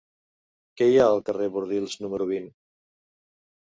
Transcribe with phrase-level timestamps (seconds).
[0.81, 2.49] Què hi ha al carrer de Bordils número vint?